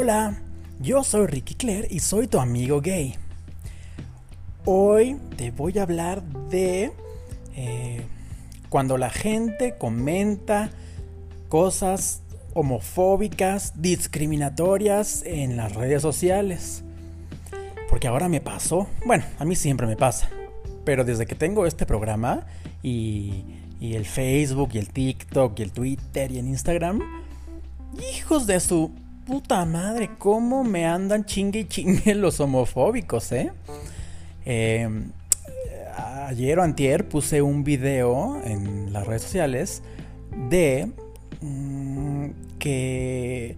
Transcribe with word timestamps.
Hola, 0.00 0.38
yo 0.78 1.02
soy 1.02 1.26
Ricky 1.26 1.56
Claire 1.56 1.88
y 1.90 1.98
soy 1.98 2.28
tu 2.28 2.38
amigo 2.38 2.80
gay. 2.80 3.16
Hoy 4.64 5.16
te 5.36 5.50
voy 5.50 5.76
a 5.76 5.82
hablar 5.82 6.22
de 6.22 6.92
eh, 7.56 8.06
cuando 8.68 8.96
la 8.96 9.10
gente 9.10 9.74
comenta 9.76 10.70
cosas 11.48 12.22
homofóbicas, 12.54 13.82
discriminatorias 13.82 15.24
en 15.26 15.56
las 15.56 15.74
redes 15.74 16.00
sociales. 16.00 16.84
Porque 17.90 18.06
ahora 18.06 18.28
me 18.28 18.40
pasó, 18.40 18.86
bueno, 19.04 19.24
a 19.40 19.44
mí 19.44 19.56
siempre 19.56 19.88
me 19.88 19.96
pasa, 19.96 20.30
pero 20.84 21.02
desde 21.02 21.26
que 21.26 21.34
tengo 21.34 21.66
este 21.66 21.86
programa 21.86 22.46
y, 22.84 23.42
y 23.80 23.94
el 23.94 24.06
Facebook 24.06 24.70
y 24.74 24.78
el 24.78 24.90
TikTok 24.90 25.58
y 25.58 25.62
el 25.64 25.72
Twitter 25.72 26.30
y 26.30 26.38
el 26.38 26.46
Instagram, 26.46 27.00
hijos 28.14 28.46
de 28.46 28.60
su 28.60 28.92
puta 29.28 29.66
madre, 29.66 30.08
cómo 30.16 30.64
me 30.64 30.86
andan 30.86 31.26
chingue 31.26 31.60
y 31.60 31.64
chingue 31.66 32.14
los 32.14 32.40
homofóbicos, 32.40 33.30
¿eh? 33.32 33.52
Em, 34.46 35.10
ayer 36.26 36.58
o 36.58 36.62
antier 36.62 37.06
puse 37.06 37.42
un 37.42 37.62
video 37.62 38.40
en 38.42 38.90
las 38.90 39.06
redes 39.06 39.22
sociales 39.22 39.82
de 40.48 40.90
mm, 41.42 42.28
que 42.58 43.56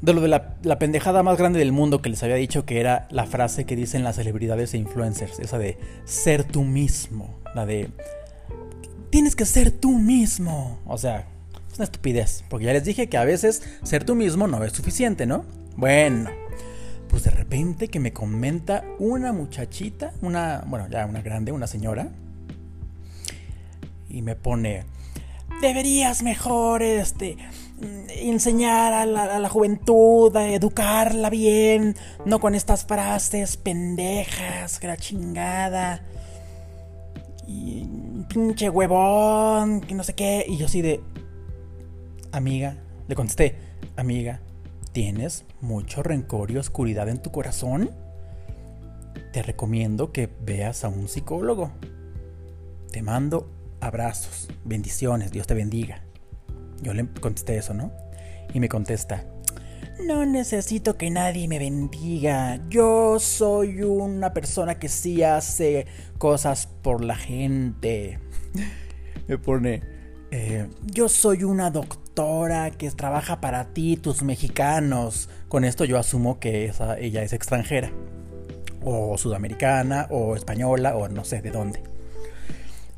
de 0.00 0.14
lo 0.14 0.22
de 0.22 0.28
la, 0.28 0.56
la, 0.62 0.78
pendejada 0.78 1.22
más 1.22 1.36
grande 1.36 1.58
del 1.58 1.72
mundo 1.72 2.00
que 2.00 2.08
les 2.08 2.22
había 2.22 2.36
dicho 2.36 2.64
que 2.64 2.80
era 2.80 3.06
la 3.10 3.26
frase 3.26 3.66
que 3.66 3.76
dicen 3.76 4.02
las 4.02 4.16
celebridades 4.16 4.72
e 4.72 4.78
influencers, 4.78 5.38
esa 5.38 5.58
de 5.58 5.76
ser 6.06 6.44
tú 6.44 6.64
mismo, 6.64 7.38
la 7.54 7.66
de 7.66 7.90
tienes 9.10 9.36
que 9.36 9.44
ser 9.44 9.70
tú 9.70 9.98
mismo, 9.98 10.78
o 10.86 10.96
sea, 10.96 11.26
es 11.72 11.78
una 11.78 11.84
estupidez, 11.84 12.44
porque 12.50 12.66
ya 12.66 12.72
les 12.74 12.84
dije 12.84 13.08
que 13.08 13.16
a 13.16 13.24
veces 13.24 13.62
ser 13.82 14.04
tú 14.04 14.14
mismo 14.14 14.46
no 14.46 14.62
es 14.62 14.72
suficiente, 14.72 15.24
¿no? 15.24 15.44
Bueno, 15.76 16.30
pues 17.08 17.24
de 17.24 17.30
repente 17.30 17.88
que 17.88 17.98
me 17.98 18.12
comenta 18.12 18.84
una 18.98 19.32
muchachita, 19.32 20.12
una, 20.20 20.64
bueno, 20.66 20.86
ya 20.90 21.06
una 21.06 21.22
grande, 21.22 21.50
una 21.50 21.66
señora, 21.66 22.10
y 24.08 24.20
me 24.20 24.36
pone, 24.36 24.84
deberías 25.62 26.22
mejor, 26.22 26.82
este, 26.82 27.38
enseñar 28.08 28.92
a 28.92 29.06
la, 29.06 29.48
juventud, 29.48 30.36
a 30.36 30.48
educarla 30.48 31.30
bien, 31.30 31.96
no 32.26 32.38
con 32.38 32.54
estas 32.54 32.84
frases 32.84 33.56
pendejas, 33.56 34.78
que 34.78 34.86
la 34.88 34.98
chingada, 34.98 36.02
pinche 38.28 38.68
huevón, 38.68 39.80
que 39.80 39.94
no 39.94 40.04
sé 40.04 40.14
qué, 40.14 40.44
y 40.46 40.58
yo 40.58 40.66
así 40.66 40.82
de, 40.82 41.00
Amiga, 42.32 42.78
le 43.08 43.14
contesté, 43.14 43.56
amiga, 43.94 44.40
¿tienes 44.92 45.44
mucho 45.60 46.02
rencor 46.02 46.50
y 46.50 46.56
oscuridad 46.56 47.10
en 47.10 47.20
tu 47.20 47.30
corazón? 47.30 47.90
Te 49.34 49.42
recomiendo 49.42 50.12
que 50.12 50.30
veas 50.40 50.82
a 50.84 50.88
un 50.88 51.08
psicólogo. 51.08 51.72
Te 52.90 53.02
mando 53.02 53.52
abrazos, 53.80 54.48
bendiciones, 54.64 55.30
Dios 55.30 55.46
te 55.46 55.52
bendiga. 55.52 56.04
Yo 56.80 56.94
le 56.94 57.06
contesté 57.06 57.58
eso, 57.58 57.74
¿no? 57.74 57.92
Y 58.54 58.60
me 58.60 58.70
contesta, 58.70 59.26
no 60.02 60.24
necesito 60.24 60.96
que 60.96 61.10
nadie 61.10 61.46
me 61.48 61.58
bendiga. 61.58 62.66
Yo 62.70 63.18
soy 63.20 63.82
una 63.82 64.32
persona 64.32 64.78
que 64.78 64.88
sí 64.88 65.22
hace 65.22 65.86
cosas 66.16 66.66
por 66.80 67.04
la 67.04 67.16
gente. 67.16 68.20
me 69.28 69.36
pone, 69.36 69.82
eh, 70.30 70.66
yo 70.86 71.10
soy 71.10 71.44
una 71.44 71.70
doctora 71.70 72.01
que 72.14 72.90
trabaja 72.90 73.40
para 73.40 73.72
ti, 73.72 73.96
tus 73.96 74.22
mexicanos. 74.22 75.28
Con 75.48 75.64
esto 75.64 75.84
yo 75.84 75.98
asumo 75.98 76.38
que 76.38 76.70
ella 76.98 77.22
es 77.22 77.32
extranjera. 77.32 77.90
O 78.84 79.16
sudamericana, 79.16 80.08
o 80.10 80.36
española, 80.36 80.96
o 80.96 81.08
no 81.08 81.24
sé 81.24 81.40
de 81.40 81.50
dónde. 81.50 81.82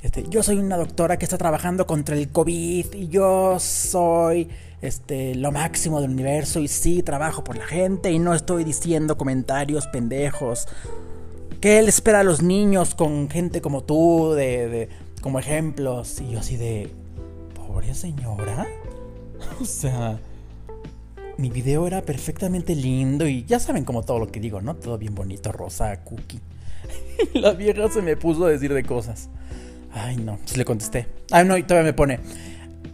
Este, 0.02 0.24
yo 0.28 0.42
soy 0.42 0.58
una 0.58 0.76
doctora 0.76 1.16
que 1.16 1.24
está 1.24 1.38
trabajando 1.38 1.86
contra 1.86 2.16
el 2.16 2.28
COVID 2.28 2.92
y 2.92 3.08
yo 3.08 3.58
soy 3.60 4.50
este, 4.82 5.34
lo 5.34 5.50
máximo 5.52 6.00
del 6.00 6.10
universo 6.10 6.60
y 6.60 6.68
sí 6.68 7.02
trabajo 7.02 7.42
por 7.42 7.56
la 7.56 7.66
gente 7.66 8.10
y 8.10 8.18
no 8.18 8.34
estoy 8.34 8.64
diciendo 8.64 9.16
comentarios 9.16 9.86
pendejos. 9.86 10.66
¿Qué 11.60 11.78
él 11.78 11.88
espera 11.88 12.20
a 12.20 12.24
los 12.24 12.42
niños 12.42 12.94
con 12.94 13.30
gente 13.30 13.62
como 13.62 13.84
tú, 13.84 14.32
de, 14.34 14.68
de 14.68 14.88
como 15.22 15.38
ejemplos? 15.38 16.20
Y 16.20 16.32
yo 16.32 16.40
así 16.40 16.56
de, 16.56 16.92
pobre 17.54 17.94
señora. 17.94 18.66
O 19.60 19.64
sea, 19.64 20.18
mi 21.38 21.50
video 21.50 21.86
era 21.86 22.02
perfectamente 22.02 22.74
lindo 22.74 23.26
y 23.26 23.44
ya 23.44 23.58
saben 23.58 23.84
como 23.84 24.02
todo 24.02 24.18
lo 24.18 24.28
que 24.30 24.40
digo, 24.40 24.60
¿no? 24.60 24.76
Todo 24.76 24.98
bien 24.98 25.14
bonito, 25.14 25.52
rosa, 25.52 26.04
cookie. 26.04 26.40
Y 27.32 27.38
la 27.38 27.52
vieja 27.52 27.88
se 27.90 28.02
me 28.02 28.16
puso 28.16 28.46
a 28.46 28.50
decir 28.50 28.72
de 28.72 28.84
cosas. 28.84 29.28
Ay, 29.92 30.16
no, 30.16 30.38
pues 30.38 30.56
le 30.56 30.64
contesté. 30.64 31.06
Ay, 31.30 31.44
no, 31.46 31.56
y 31.56 31.62
todavía 31.62 31.90
me 31.90 31.92
pone. 31.92 32.20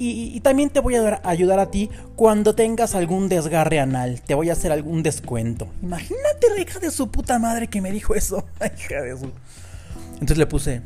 Y, 0.03 0.41
también 0.41 0.71
te 0.71 0.81
voy 0.81 0.95
a 0.95 1.03
dar, 1.03 1.21
ayudar 1.25 1.59
a 1.59 1.71
ti 1.71 1.91
cuando 2.17 2.55
tengas 2.55 2.95
algún 2.95 3.28
desgarre 3.28 3.81
anal. 3.81 4.22
Te 4.22 4.33
voy 4.33 4.49
a 4.49 4.55
hacer 4.55 4.72
algún 4.72 5.03
descuento. 5.03 5.69
Imagínate 5.83 6.49
la 6.55 6.62
hija 6.62 6.78
de 6.78 6.91
su 6.91 7.11
puta 7.11 7.39
madre 7.39 7.69
que 7.69 7.83
me 7.83 7.93
dijo 7.93 8.15
eso. 8.15 8.47
hija 8.78 9.03
de 9.03 9.19
su. 9.19 9.31
Entonces 10.15 10.39
le 10.39 10.47
puse. 10.47 10.81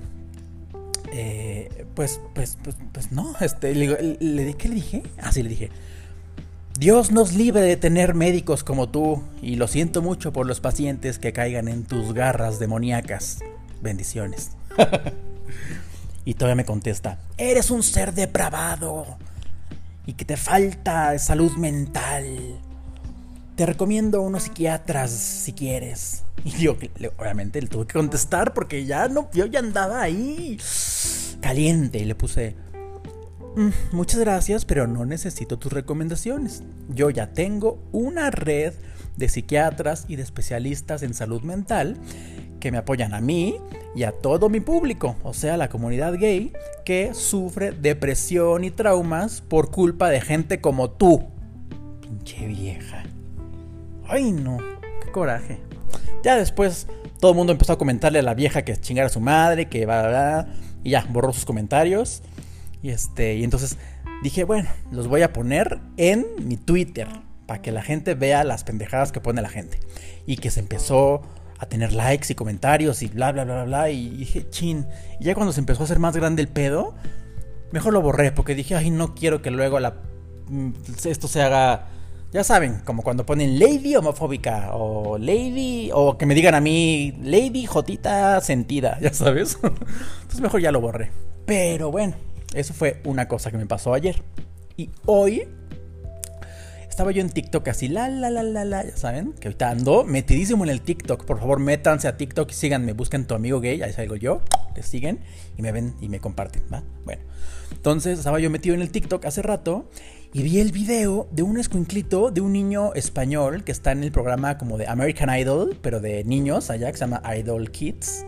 Eh, 1.17 1.87
pues, 1.95 2.21
pues, 2.35 2.59
pues, 2.61 2.75
pues 2.91 3.13
no, 3.13 3.37
este, 3.41 3.73
le, 3.73 4.17
le, 4.19 4.55
¿qué 4.55 4.69
le 4.69 4.75
dije? 4.75 5.05
Así 5.23 5.41
ah, 5.41 5.43
le 5.45 5.49
dije, 5.49 5.71
Dios 6.77 7.13
nos 7.13 7.35
libre 7.35 7.61
de 7.61 7.77
tener 7.77 8.15
médicos 8.15 8.65
como 8.65 8.89
tú 8.89 9.23
y 9.41 9.55
lo 9.55 9.69
siento 9.69 10.03
mucho 10.03 10.33
por 10.33 10.45
los 10.45 10.59
pacientes 10.59 11.21
que 11.21 11.33
caigan 11.33 11.69
en 11.69 11.85
tus 11.85 12.15
garras 12.15 12.59
demoníacas. 12.59 13.39
Bendiciones. 13.81 14.51
y 16.25 16.35
todavía 16.35 16.57
me 16.57 16.65
contesta, 16.65 17.21
eres 17.39 17.71
un 17.71 17.85
ser 17.85 18.13
depravado 18.13 19.07
y 20.07 20.15
que 20.15 20.25
te 20.25 20.37
falta 20.37 21.17
salud 21.21 21.53
mental. 21.53 22.59
Te 23.57 23.67
recomiendo 23.67 24.21
unos 24.21 24.45
psiquiatras 24.45 25.11
si 25.11 25.53
quieres. 25.53 26.25
Y 26.45 26.51
yo, 26.63 26.77
obviamente, 27.19 27.63
le 27.63 27.69
tuve 27.69 27.87
que 27.87 27.95
contestar 27.95 28.53
porque 28.53 28.85
ya 28.85 29.09
no, 29.09 29.31
yo 29.33 29.47
ya 29.47 29.61
andaba 29.61 30.03
ahí 30.03 30.59
caliente 31.41 31.99
y 31.99 32.05
le 32.05 32.15
puse, 32.15 32.57
mm, 33.57 33.95
muchas 33.97 34.21
gracias, 34.21 34.65
pero 34.65 34.87
no 34.87 35.07
necesito 35.07 35.59
tus 35.59 35.73
recomendaciones. 35.73 36.65
Yo 36.89 37.11
ya 37.11 37.33
tengo 37.33 37.79
una 37.93 38.31
red 38.31 38.75
de 39.17 39.29
psiquiatras 39.29 40.07
y 40.09 40.17
de 40.17 40.23
especialistas 40.23 41.03
en 41.03 41.15
salud 41.15 41.43
mental 41.43 41.97
que 42.59 42.73
me 42.73 42.79
apoyan 42.79 43.15
a 43.15 43.21
mí 43.21 43.57
y 43.95 44.03
a 44.03 44.13
todo 44.13 44.49
mi 44.49 44.61
público, 44.61 45.17
o 45.23 45.33
sea, 45.35 45.57
la 45.57 45.69
comunidad 45.69 46.15
gay 46.19 46.53
que 46.85 47.15
sufre 47.15 47.71
depresión 47.71 48.65
y 48.65 48.71
traumas 48.71 49.43
por 49.43 49.71
culpa 49.71 50.09
de 50.11 50.21
gente 50.21 50.61
como 50.61 50.91
tú. 50.91 51.29
Pinche 52.01 52.47
vieja. 52.47 53.04
Ay, 54.09 54.33
no, 54.33 54.59
qué 55.05 55.11
coraje. 55.11 55.61
Ya 56.23 56.37
después 56.37 56.87
todo 57.21 57.33
el 57.33 57.37
mundo 57.37 57.53
empezó 57.53 57.73
a 57.73 57.79
comentarle 57.79 58.19
a 58.19 58.23
la 58.23 58.35
vieja 58.35 58.63
que 58.63 58.77
chingara 58.77 59.07
a 59.07 59.11
su 59.11 59.21
madre, 59.21 59.69
que 59.69 59.87
va, 59.87 60.03
va, 60.03 60.47
y 60.83 60.91
ya, 60.91 61.07
borró 61.09 61.33
sus 61.33 61.45
comentarios. 61.45 62.23
Y 62.83 62.91
este, 62.91 63.37
y 63.37 63.45
entonces 63.45 63.79
dije, 64.23 64.45
bueno, 64.45 64.69
los 64.91 65.09
voy 65.09 65.23
a 65.23 65.33
poner 65.33 65.81
en 65.97 66.27
mi 66.43 66.57
Twitter 66.57 67.09
para 67.47 67.63
que 67.63 67.73
la 67.73 67.83
gente 67.83 68.15
vea 68.15 68.45
las 68.45 68.65
pendejadas 68.65 69.13
que 69.13 69.21
pone 69.21 69.41
la 69.43 69.49
gente. 69.49 69.81
Y 70.27 70.37
que 70.37 70.51
se 70.51 70.61
empezó 70.61 71.23
a 71.59 71.67
tener 71.67 71.93
likes 71.93 72.31
y 72.31 72.35
comentarios 72.35 73.03
y 73.03 73.09
bla, 73.09 73.33
bla, 73.33 73.45
bla, 73.45 73.55
bla, 73.55 73.65
bla. 73.65 73.91
Y 73.91 74.11
dije, 74.11 74.49
chin. 74.51 74.87
Y 75.21 75.25
ya 75.25 75.35
cuando 75.35 75.53
se 75.53 75.61
empezó 75.61 75.83
a 75.83 75.85
hacer 75.85 75.99
más 75.99 76.17
grande 76.17 76.43
el 76.43 76.49
pedo, 76.49 76.95
mejor 77.73 77.93
lo 77.93 78.03
borré 78.03 78.33
porque 78.33 78.55
dije, 78.55 78.75
ay, 78.75 78.91
no 78.91 79.15
quiero 79.15 79.41
que 79.41 79.51
luego 79.51 79.81
la, 79.81 79.95
mm, 80.49 80.73
esto 81.05 81.29
se 81.29 81.43
haga 81.43 81.89
ya 82.35 82.43
saben, 82.43 82.81
como 82.85 83.05
cuando 83.05 83.25
ponen 83.25 83.61
lady 83.61 83.95
homofóbica 83.95 84.71
o 84.73 85.19
lady, 85.19 85.91
o 85.95 86.19
que 86.19 86.27
me 86.27 86.35
digan 86.35 86.57
a 86.57 86.61
mí 86.61 87.15
lady 87.23 87.65
jotita 87.65 88.41
sentida, 88.41 88.99
ya 89.01 89.15
sabes. 89.15 89.57
Entonces 89.63 90.41
mejor 90.41 90.61
ya 90.61 90.73
lo 90.73 90.81
borré. 90.81 91.13
Pero 91.47 91.93
bueno, 91.93 92.15
eso 92.53 92.75
fue 92.75 93.01
una 93.05 93.29
cosa 93.29 93.53
que 93.53 93.57
me 93.57 93.67
pasó 93.67 93.95
ayer. 93.95 94.21
Y 94.77 94.91
hoy 95.07 95.47
estaba 96.95 97.11
yo 97.11 97.23
en 97.23 97.29
TikTok 97.29 97.67
así, 97.67 97.89
la, 97.89 98.09
la, 98.09 98.31
la, 98.31 98.45
la, 98.45 98.65
la, 98.65 98.85
ya 98.85 98.97
saben, 98.97 99.33
que 99.33 99.49
ahorita 99.49 99.69
ando 99.69 100.05
metidísimo 100.05 100.63
en 100.63 100.71
el 100.71 100.81
TikTok. 100.81 101.25
Por 101.25 101.41
favor, 101.41 101.59
métanse 101.59 102.07
a 102.07 102.17
TikTok 102.17 102.49
y 102.53 102.55
síganme, 102.55 102.93
busquen 102.93 103.27
tu 103.27 103.35
amigo 103.35 103.61
gay, 103.61 103.83
ahí 103.83 103.93
salgo 103.93 104.15
yo, 104.15 104.41
le 104.77 104.85
siguen 104.85 105.19
y 105.59 105.63
me 105.63 105.73
ven 105.73 105.97
y 106.01 106.09
me 106.09 106.21
comparten, 106.21 106.63
¿va? 106.73 106.85
Bueno, 107.05 107.21
entonces 107.73 108.21
estaba 108.21 108.39
yo 108.39 108.49
metido 108.49 108.77
en 108.77 108.81
el 108.81 108.93
TikTok 108.93 109.25
hace 109.25 109.43
rato 109.43 109.91
y 110.33 110.45
vi 110.45 110.61
el 110.61 110.71
video 110.71 111.27
de 111.33 111.43
un 111.43 111.59
escuinclito 111.59 112.31
de 112.31 112.41
un 112.43 112.53
niño 112.53 112.95
español 112.95 113.65
que 113.65 113.73
está 113.73 113.91
en 113.91 114.05
el 114.05 114.13
programa 114.13 114.57
como 114.57 114.79
de 114.79 114.87
American 114.87 115.37
Idol, 115.37 115.77
pero 115.83 115.99
de 115.99 116.23
niños 116.23 116.71
allá, 116.71 116.93
que 116.93 116.99
se 116.99 117.07
llama 117.07 117.23
Idol 117.37 117.73
Kids. 117.73 118.25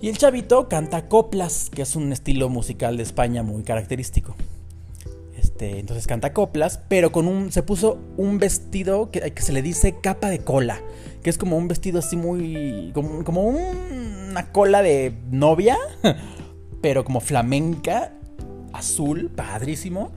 Y 0.00 0.08
el 0.08 0.18
chavito 0.18 0.68
canta 0.68 1.06
coplas, 1.06 1.70
que 1.72 1.82
es 1.82 1.94
un 1.94 2.12
estilo 2.12 2.48
musical 2.48 2.96
de 2.96 3.04
España 3.04 3.44
muy 3.44 3.62
característico. 3.62 4.34
Este, 5.62 5.78
entonces 5.78 6.08
canta 6.08 6.32
coplas, 6.32 6.80
pero 6.88 7.12
con 7.12 7.28
un. 7.28 7.52
Se 7.52 7.62
puso 7.62 7.98
un 8.16 8.38
vestido 8.38 9.10
que, 9.10 9.32
se 9.36 9.52
le 9.52 9.62
dice 9.62 9.96
capa 10.00 10.28
de 10.28 10.40
cola. 10.40 10.80
Que 11.22 11.30
es 11.30 11.38
como 11.38 11.56
un 11.56 11.68
vestido 11.68 12.00
así 12.00 12.16
muy. 12.16 12.90
Como, 12.94 13.22
como 13.22 13.46
una 13.46 14.50
cola 14.50 14.82
de 14.82 15.14
novia. 15.30 15.78
Pero 16.82 17.04
como 17.04 17.20
flamenca. 17.20 18.12
Azul, 18.72 19.30
padrísimo. 19.30 20.10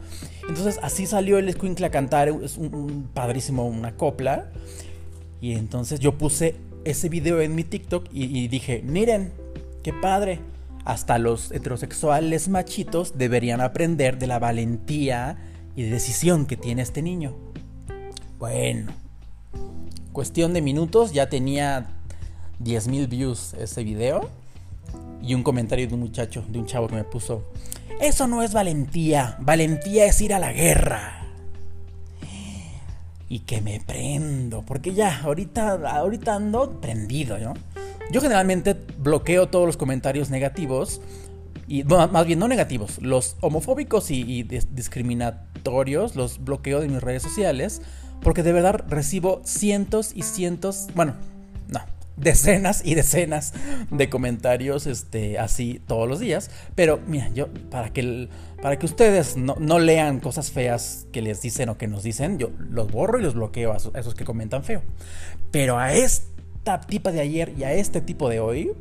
Entonces 0.48 0.80
así 0.82 1.06
salió 1.06 1.38
el 1.38 1.50
Escuincla 1.50 1.88
a 1.88 1.92
cantar. 1.92 2.30
Es 2.30 2.58
un, 2.58 3.10
padrísimo, 3.14 3.68
una 3.68 3.96
copla. 3.96 4.50
Y 5.42 5.54
entonces 5.54 6.00
yo 6.00 6.18
puse 6.18 6.56
ese 6.86 7.10
video 7.10 7.42
en 7.42 7.54
mi 7.54 7.64
TikTok 7.64 8.08
y, 8.12 8.24
y 8.36 8.48
dije: 8.48 8.82
Miren, 8.84 9.32
qué 9.84 9.94
padre 9.94 10.40
hasta 10.86 11.18
los 11.18 11.52
heterosexuales 11.52 12.48
machitos 12.48 13.18
deberían 13.18 13.60
aprender 13.60 14.20
de 14.20 14.28
la 14.28 14.40
valentía 14.40 15.38
y 15.76 15.84
decisión 15.84 16.46
que 16.46 16.56
tiene 16.56 16.84
este 16.84 17.02
niño. 17.02 17.36
Bueno, 18.38 18.92
cuestión 20.14 20.54
de 20.54 20.62
minutos 20.62 21.12
ya 21.12 21.28
tenía 21.28 21.88
10.000 22.64 23.10
views 23.10 23.54
ese 23.56 23.84
video 23.84 24.30
y 25.22 25.34
un 25.34 25.42
comentario 25.44 25.88
de 25.88 25.96
un 25.96 26.02
muchacho, 26.02 26.46
de 26.48 26.60
un 26.60 26.68
chavo 26.68 26.88
que 26.88 26.96
me 26.96 27.04
puso, 27.04 27.44
eso 28.00 28.28
no 28.28 28.44
es 28.44 28.54
valentía, 28.54 29.38
valentía 29.40 30.06
es 30.06 30.22
ir 30.22 30.34
a 30.34 30.40
la 30.40 30.54
guerra. 30.54 31.22
Y 33.28 33.40
que 33.40 33.60
me 33.60 33.80
prendo, 33.80 34.62
porque 34.62 34.94
ya, 34.94 35.22
ahorita, 35.22 35.74
ahorita 35.98 36.36
ando 36.36 36.80
prendido, 36.80 37.40
¿no? 37.40 37.56
Yo 38.12 38.22
generalmente 38.22 38.76
bloqueo 38.98 39.48
todos 39.48 39.66
los 39.66 39.78
comentarios 39.78 40.30
negativos. 40.30 41.02
Y 41.68 41.84
más 41.84 42.28
bien 42.28 42.38
no 42.38 42.48
negativos, 42.48 43.02
los 43.02 43.38
homofóbicos 43.42 44.12
y, 44.12 44.44
discriminatorios 44.44 46.16
los 46.16 46.44
bloqueo 46.44 46.80
de 46.80 46.88
mis 46.88 47.02
redes 47.02 47.24
sociales. 47.24 47.82
Porque 48.22 48.44
de 48.44 48.54
verdad 48.54 48.86
recibo 48.88 49.42
cientos 49.44 50.12
y 50.16 50.22
cientos, 50.24 50.88
bueno, 50.96 51.16
no, 51.68 51.82
decenas 52.18 52.82
y 52.86 52.96
decenas 52.96 53.54
de 53.92 54.10
comentarios 54.10 54.88
este, 54.88 55.38
así 55.40 55.82
todos 55.88 56.08
los 56.08 56.20
días. 56.20 56.52
Pero 56.76 57.00
mira, 57.08 57.30
yo, 57.30 57.48
para 57.70 57.92
que, 57.92 58.30
para 58.62 58.78
que 58.78 58.86
ustedes 58.86 59.36
no, 59.38 59.80
lean 59.80 60.20
cosas 60.20 60.52
feas 60.52 61.08
que 61.12 61.22
les 61.22 61.42
dicen 61.42 61.70
o 61.70 61.78
que 61.78 61.88
nos 61.88 62.04
dicen, 62.04 62.38
yo 62.38 62.52
los 62.58 62.92
borro 62.92 63.20
y 63.20 63.24
los 63.24 63.34
bloqueo 63.34 63.74
a 63.74 63.78
esos 63.78 64.16
que 64.16 64.24
comentan 64.24 64.64
feo. 64.64 64.82
Pero 65.52 65.78
a 65.78 65.94
este 65.94 66.35
tipa 66.82 67.12
de 67.12 67.22
ayer 67.22 67.54
y 67.58 67.64
a 67.64 67.74
este 67.74 68.02
tipo 68.02 68.30
de 68.30 68.40
hoy, 68.40 68.72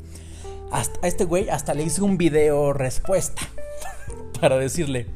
hasta, 0.72 0.98
a 1.02 1.08
este 1.08 1.24
güey 1.24 1.48
hasta 1.48 1.74
le 1.74 1.84
hice 1.84 2.02
un 2.02 2.18
video 2.18 2.72
respuesta 2.72 3.42
para 4.40 4.58
decirle, 4.58 5.06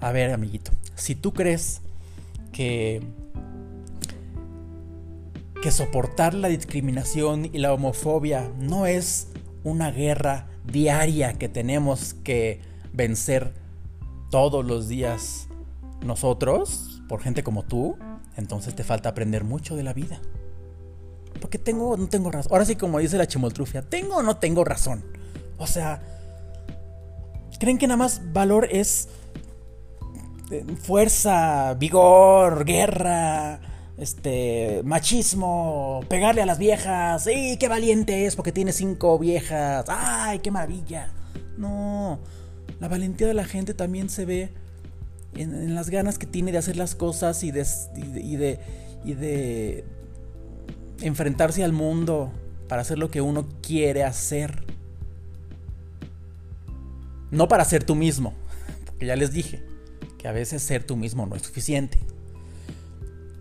a 0.00 0.12
ver 0.12 0.32
amiguito, 0.32 0.72
si 0.94 1.14
tú 1.14 1.32
crees 1.32 1.80
que 2.52 3.02
que 5.60 5.70
soportar 5.72 6.34
la 6.34 6.48
discriminación 6.48 7.46
y 7.46 7.58
la 7.58 7.72
homofobia 7.72 8.50
no 8.58 8.86
es 8.86 9.28
una 9.64 9.90
guerra 9.90 10.46
diaria 10.64 11.34
que 11.34 11.48
tenemos 11.48 12.14
que 12.14 12.60
vencer 12.92 13.54
todos 14.30 14.64
los 14.64 14.88
días 14.88 15.48
nosotros, 16.04 17.02
por 17.08 17.20
gente 17.20 17.42
como 17.42 17.64
tú, 17.64 17.96
entonces 18.36 18.76
te 18.76 18.84
falta 18.84 19.08
aprender 19.08 19.42
mucho 19.42 19.74
de 19.74 19.82
la 19.82 19.92
vida. 19.92 20.20
Porque 21.40 21.58
tengo 21.58 21.90
o 21.90 21.96
no 21.96 22.08
tengo 22.08 22.30
razón. 22.30 22.52
Ahora 22.52 22.64
sí, 22.64 22.76
como 22.76 22.98
dice 22.98 23.16
la 23.16 23.26
chimoltrufia, 23.26 23.82
¿tengo 23.82 24.16
o 24.16 24.22
no 24.22 24.36
tengo 24.36 24.64
razón? 24.64 25.04
O 25.58 25.66
sea, 25.66 26.02
¿creen 27.58 27.78
que 27.78 27.86
nada 27.86 27.96
más 27.96 28.32
valor 28.32 28.68
es 28.70 29.08
eh, 30.50 30.64
fuerza, 30.80 31.74
vigor, 31.74 32.64
guerra, 32.64 33.60
este, 33.98 34.82
machismo, 34.84 36.00
pegarle 36.08 36.42
a 36.42 36.46
las 36.46 36.58
viejas? 36.58 37.24
¡Sí, 37.24 37.56
qué 37.58 37.68
valiente 37.68 38.26
es 38.26 38.36
porque 38.36 38.52
tiene 38.52 38.72
cinco 38.72 39.18
viejas! 39.18 39.84
¡Ay, 39.88 40.38
qué 40.38 40.50
maravilla! 40.50 41.12
No, 41.56 42.20
la 42.78 42.88
valentía 42.88 43.26
de 43.26 43.34
la 43.34 43.44
gente 43.44 43.74
también 43.74 44.08
se 44.08 44.24
ve 44.24 44.52
en, 45.34 45.74
las 45.74 45.90
ganas 45.90 46.18
que 46.18 46.26
tiene 46.26 46.52
de 46.52 46.58
hacer 46.58 46.76
las 46.76 46.94
cosas 46.94 47.42
y 47.42 47.50
de, 47.50 47.66
y 47.96 48.36
de, 48.36 48.60
y 49.04 49.14
de 49.14 49.84
enfrentarse 51.00 51.64
al 51.64 51.72
mundo 51.72 52.32
para 52.68 52.82
hacer 52.82 52.98
lo 52.98 53.10
que 53.10 53.20
uno 53.20 53.48
quiere 53.62 54.04
hacer. 54.04 54.62
No 57.30 57.48
para 57.48 57.64
ser 57.64 57.84
tú 57.84 57.94
mismo, 57.94 58.34
porque 58.86 59.06
ya 59.06 59.16
les 59.16 59.32
dije 59.32 59.62
que 60.18 60.28
a 60.28 60.32
veces 60.32 60.62
ser 60.62 60.84
tú 60.84 60.96
mismo 60.96 61.26
no 61.26 61.36
es 61.36 61.42
suficiente. 61.42 61.98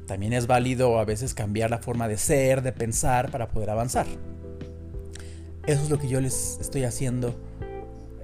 También 0.08 0.34
es 0.34 0.48
válido 0.48 1.00
a 1.00 1.06
veces 1.06 1.34
cambiar 1.34 1.70
la 1.70 1.80
forma 1.80 2.08
de 2.08 2.18
ser, 2.18 2.62
de 2.62 2.72
pensar 2.72 3.30
para 3.30 3.50
poder 3.50 3.70
avanzar. 3.70 4.06
Eso 5.66 5.84
es 5.84 5.90
lo 5.90 6.00
que 6.00 6.08
yo 6.08 6.22
les 6.22 6.58
estoy 6.62 6.86
haciendo. 6.86 7.36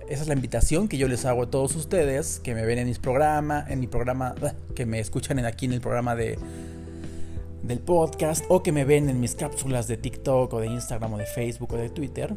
Esa 0.07 0.21
es 0.21 0.27
la 0.27 0.33
invitación 0.33 0.87
que 0.87 0.97
yo 0.97 1.07
les 1.07 1.25
hago 1.25 1.43
a 1.43 1.49
todos 1.49 1.75
ustedes 1.75 2.39
que 2.39 2.55
me 2.55 2.65
ven 2.65 2.79
en 2.79 2.87
mis 2.87 2.99
programas, 2.99 3.69
en 3.69 3.79
mi 3.79 3.87
programa, 3.87 4.35
que 4.75 4.85
me 4.85 4.99
escuchan 4.99 5.43
aquí 5.45 5.65
en 5.65 5.73
el 5.73 5.81
programa 5.81 6.15
de 6.15 6.37
del 7.63 7.79
podcast 7.79 8.45
o 8.49 8.61
que 8.61 8.71
me 8.71 8.85
ven 8.85 9.09
en 9.09 9.19
mis 9.19 9.35
cápsulas 9.35 9.87
de 9.87 9.97
TikTok 9.97 10.53
o 10.53 10.59
de 10.59 10.67
Instagram 10.67 11.13
o 11.13 11.17
de 11.17 11.25
Facebook 11.25 11.73
o 11.73 11.77
de 11.77 11.89
Twitter, 11.89 12.33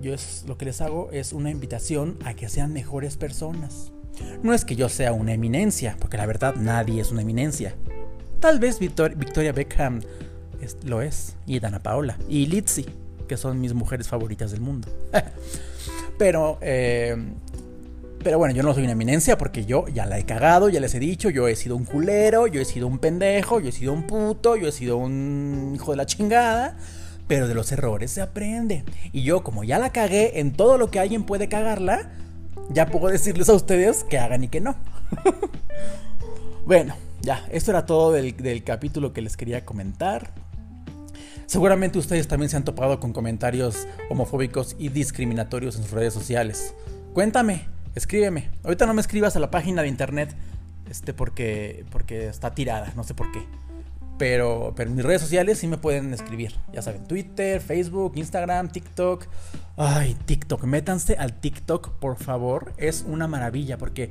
yo 0.00 0.14
es, 0.14 0.44
lo 0.48 0.56
que 0.56 0.64
les 0.64 0.80
hago 0.80 1.10
es 1.12 1.32
una 1.32 1.50
invitación 1.50 2.18
a 2.24 2.34
que 2.34 2.48
sean 2.48 2.72
mejores 2.72 3.16
personas. 3.16 3.92
No 4.42 4.52
es 4.54 4.64
que 4.64 4.76
yo 4.76 4.88
sea 4.88 5.12
una 5.12 5.32
eminencia, 5.34 5.96
porque 6.00 6.16
la 6.16 6.26
verdad 6.26 6.54
nadie 6.56 7.00
es 7.00 7.10
una 7.10 7.22
eminencia. 7.22 7.74
Tal 8.40 8.58
vez 8.58 8.78
Victoria 8.78 9.52
Beckham 9.52 10.00
lo 10.84 11.02
es, 11.02 11.36
y 11.46 11.58
Dana 11.60 11.82
Paola, 11.82 12.18
y 12.28 12.46
Litzy, 12.46 12.86
que 13.28 13.36
son 13.36 13.60
mis 13.60 13.74
mujeres 13.74 14.08
favoritas 14.08 14.50
del 14.50 14.60
mundo. 14.60 14.88
Pero 16.18 16.58
eh, 16.60 17.16
pero 18.22 18.38
bueno, 18.38 18.54
yo 18.54 18.62
no 18.62 18.74
soy 18.74 18.82
una 18.82 18.92
eminencia 18.92 19.38
porque 19.38 19.64
yo 19.64 19.88
ya 19.88 20.04
la 20.04 20.18
he 20.18 20.24
cagado, 20.24 20.68
ya 20.68 20.80
les 20.80 20.94
he 20.94 21.00
dicho, 21.00 21.30
yo 21.30 21.48
he 21.48 21.56
sido 21.56 21.76
un 21.76 21.84
culero, 21.84 22.46
yo 22.46 22.60
he 22.60 22.64
sido 22.64 22.86
un 22.86 22.98
pendejo, 22.98 23.60
yo 23.60 23.70
he 23.70 23.72
sido 23.72 23.92
un 23.92 24.06
puto, 24.06 24.56
yo 24.56 24.68
he 24.68 24.72
sido 24.72 24.98
un 24.98 25.72
hijo 25.74 25.92
de 25.92 25.96
la 25.96 26.06
chingada. 26.06 26.76
Pero 27.26 27.46
de 27.46 27.54
los 27.54 27.70
errores 27.70 28.10
se 28.10 28.20
aprende. 28.20 28.84
Y 29.12 29.22
yo, 29.22 29.44
como 29.44 29.62
ya 29.62 29.78
la 29.78 29.90
cagué 29.92 30.40
en 30.40 30.52
todo 30.52 30.78
lo 30.78 30.90
que 30.90 30.98
alguien 30.98 31.22
puede 31.22 31.48
cagarla, 31.48 32.10
ya 32.70 32.86
puedo 32.86 33.06
decirles 33.06 33.48
a 33.48 33.54
ustedes 33.54 34.04
que 34.04 34.18
hagan 34.18 34.44
y 34.44 34.48
que 34.48 34.60
no. 34.60 34.74
bueno, 36.66 36.96
ya, 37.22 37.46
esto 37.52 37.70
era 37.70 37.86
todo 37.86 38.12
del, 38.12 38.36
del 38.36 38.64
capítulo 38.64 39.12
que 39.12 39.22
les 39.22 39.36
quería 39.36 39.64
comentar. 39.64 40.32
Seguramente 41.46 41.98
ustedes 41.98 42.28
también 42.28 42.50
se 42.50 42.56
han 42.56 42.64
topado 42.64 43.00
con 43.00 43.12
comentarios 43.12 43.86
homofóbicos 44.10 44.76
y 44.78 44.88
discriminatorios 44.88 45.76
en 45.76 45.82
sus 45.82 45.92
redes 45.92 46.12
sociales. 46.12 46.74
Cuéntame, 47.12 47.66
escríbeme. 47.94 48.50
Ahorita 48.64 48.86
no 48.86 48.94
me 48.94 49.00
escribas 49.00 49.36
a 49.36 49.40
la 49.40 49.50
página 49.50 49.82
de 49.82 49.88
internet, 49.88 50.34
este, 50.88 51.14
porque, 51.14 51.84
porque 51.90 52.28
está 52.28 52.54
tirada, 52.54 52.92
no 52.96 53.04
sé 53.04 53.14
por 53.14 53.30
qué. 53.32 53.46
Pero, 54.18 54.74
pero 54.76 54.90
mis 54.90 55.04
redes 55.04 55.22
sociales 55.22 55.58
sí 55.58 55.66
me 55.66 55.78
pueden 55.78 56.12
escribir. 56.12 56.54
Ya 56.72 56.82
saben, 56.82 57.04
Twitter, 57.04 57.60
Facebook, 57.60 58.12
Instagram, 58.16 58.68
TikTok. 58.68 59.26
Ay, 59.78 60.14
TikTok. 60.26 60.64
Métanse 60.64 61.16
al 61.16 61.40
TikTok, 61.40 61.92
por 61.92 62.16
favor. 62.16 62.74
Es 62.76 63.02
una 63.08 63.26
maravilla 63.28 63.78
porque 63.78 64.10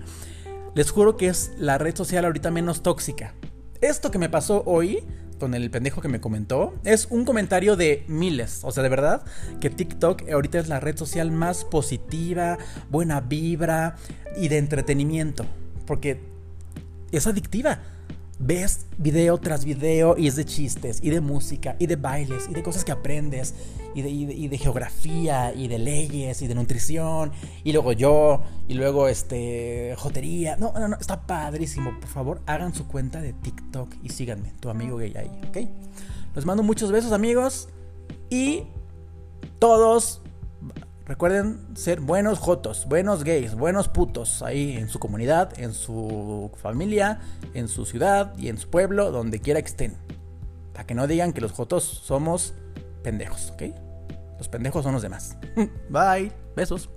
les 0.73 0.89
juro 0.89 1.15
que 1.15 1.27
es 1.27 1.51
la 1.59 1.77
red 1.77 1.95
social 1.95 2.25
ahorita 2.25 2.49
menos 2.49 2.81
tóxica. 2.81 3.35
Esto 3.81 4.09
que 4.09 4.17
me 4.17 4.29
pasó 4.29 4.63
hoy 4.65 5.03
con 5.39 5.55
el 5.55 5.71
pendejo 5.71 6.01
que 6.01 6.07
me 6.07 6.21
comentó, 6.21 6.75
es 6.83 7.07
un 7.09 7.25
comentario 7.25 7.75
de 7.75 8.03
miles. 8.07 8.59
O 8.63 8.71
sea, 8.71 8.83
de 8.83 8.89
verdad 8.89 9.23
que 9.59 9.69
TikTok 9.69 10.29
ahorita 10.29 10.59
es 10.59 10.67
la 10.67 10.79
red 10.79 10.97
social 10.97 11.31
más 11.31 11.63
positiva, 11.63 12.57
buena 12.89 13.21
vibra 13.21 13.95
y 14.37 14.49
de 14.49 14.57
entretenimiento. 14.57 15.45
Porque 15.87 16.19
es 17.11 17.25
adictiva 17.25 17.79
ves 18.39 18.85
video 18.97 19.37
tras 19.37 19.65
video 19.65 20.17
y 20.17 20.27
es 20.27 20.37
de 20.37 20.45
chistes 20.45 20.99
y 21.03 21.09
de 21.09 21.19
música 21.19 21.75
y 21.77 21.87
de 21.87 21.97
bailes 21.97 22.47
y 22.49 22.53
de 22.53 22.63
cosas 22.63 22.85
que 22.85 22.93
aprendes 22.93 23.53
y 23.93 24.47
de, 24.47 24.57
geografía 24.57 25.53
y 25.53 25.67
de 25.67 25.77
leyes 25.77 26.41
y 26.41 26.47
de 26.47 26.55
nutrición 26.55 27.31
y 27.63 27.73
luego 27.73 27.91
yo 27.91 28.41
y 28.67 28.75
luego 28.75 29.07
este 29.07 29.93
jotería. 29.97 30.55
No, 30.55 30.71
no, 30.73 30.87
no, 30.87 30.95
está 30.97 31.21
padrísimo. 31.27 31.99
Por 31.99 32.09
favor, 32.09 32.41
hagan 32.45 32.73
su 32.73 32.87
cuenta 32.87 33.21
de 33.21 33.33
TikTok 33.33 33.93
y 34.03 34.09
síganme, 34.09 34.53
tu 34.59 34.69
amigo 34.69 34.97
gay 34.97 35.13
ahí, 35.15 35.31
¿ok? 35.49 35.57
Les 36.35 36.45
mando 36.45 36.63
muchos 36.63 36.91
besos 36.91 37.11
amigos 37.11 37.67
y 38.29 38.63
todos 39.57 40.21
Recuerden 41.09 41.75
ser 41.75 42.01
buenos 42.01 42.37
jotos, 42.37 42.85
buenos 42.87 43.23
gays, 43.23 43.55
buenos 43.55 43.89
putos 43.89 44.43
ahí 44.43 44.77
en 44.77 44.89
su 44.89 44.99
comunidad, 44.99 45.59
en 45.59 45.73
su 45.73 46.51
familia, 46.61 47.19
en 47.55 47.67
su 47.67 47.87
ciudad 47.87 48.37
y 48.37 48.47
en 48.47 48.59
su 48.59 48.69
pueblo, 48.69 49.09
donde 49.09 49.39
quiera 49.39 49.59
que 49.59 49.69
estén. 49.69 49.97
Para 50.71 50.85
que 50.85 50.93
no 50.93 51.07
digan 51.07 51.33
que 51.33 51.41
los 51.41 51.51
jotos 51.51 51.83
somos 51.83 52.53
pendejos, 53.01 53.49
¿ok? 53.55 53.63
Los 54.37 54.49
pendejos 54.49 54.83
son 54.83 54.93
los 54.93 55.01
demás. 55.01 55.35
Bye, 55.89 56.31
besos. 56.55 56.91